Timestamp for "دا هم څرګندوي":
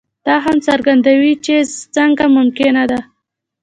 0.25-1.33